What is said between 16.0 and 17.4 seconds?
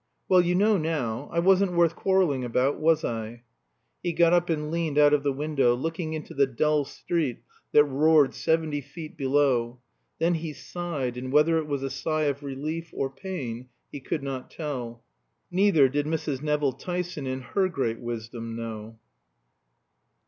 Mrs. Nevill Tyson